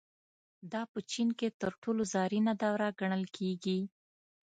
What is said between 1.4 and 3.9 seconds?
تر ټولو زرینه دوره ګڼل کېږي.